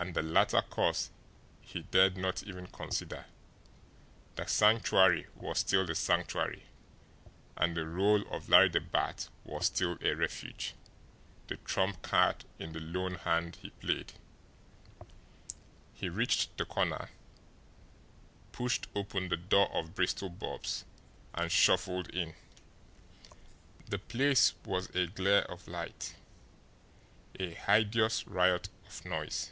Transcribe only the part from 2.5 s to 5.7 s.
consider the Sanctuary was